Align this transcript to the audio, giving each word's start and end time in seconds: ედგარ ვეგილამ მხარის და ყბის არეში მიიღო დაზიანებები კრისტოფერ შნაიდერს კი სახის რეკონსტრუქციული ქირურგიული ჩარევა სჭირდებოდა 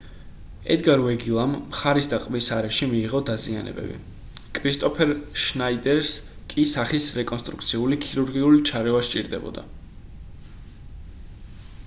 ედგარ 0.75 1.01
ვეგილამ 1.07 1.51
მხარის 1.63 2.07
და 2.13 2.17
ყბის 2.23 2.45
არეში 2.55 2.87
მიიღო 2.93 3.19
დაზიანებები 3.29 3.97
კრისტოფერ 4.59 5.11
შნაიდერს 5.43 6.13
კი 6.55 6.65
სახის 6.73 7.09
რეკონსტრუქციული 7.19 7.99
ქირურგიული 8.07 8.63
ჩარევა 8.71 9.03
სჭირდებოდა 9.11 9.67